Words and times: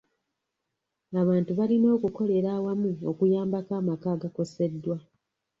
Abantu 1.21 1.51
balina 1.59 1.87
okukolera 1.97 2.49
awamu 2.57 2.91
okuyambako 3.11 3.71
amaka 3.81 4.07
agakoseddwa. 4.15 4.97